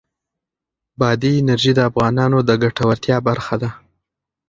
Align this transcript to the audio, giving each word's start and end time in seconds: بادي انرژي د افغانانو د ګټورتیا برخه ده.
بادي 0.99 1.31
انرژي 1.41 1.71
د 1.75 1.79
افغانانو 1.89 2.37
د 2.47 2.49
ګټورتیا 2.63 3.17
برخه 3.27 3.55
ده. 3.61 3.69